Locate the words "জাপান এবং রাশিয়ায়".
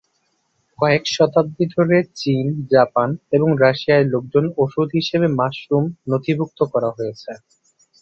2.73-4.05